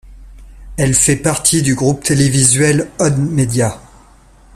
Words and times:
Elle 0.77 0.95
fait 0.95 1.15
partie 1.17 1.61
du 1.61 1.75
groupe 1.75 2.01
télévisuel 2.01 2.89
On-Media. 2.97 3.79